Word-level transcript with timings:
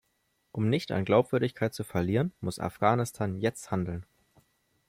Um 0.51 0.67
nicht 0.67 0.91
an 0.93 1.05
Glaubwürdigkeit 1.05 1.75
zu 1.75 1.83
verlieren, 1.83 2.33
muss 2.41 2.57
Afghanistan 2.59 3.35
jetzt 3.35 3.69
handeln. 3.69 4.03